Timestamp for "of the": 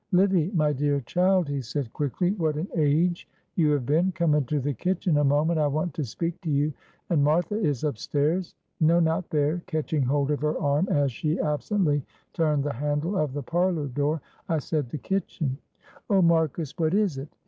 13.15-13.43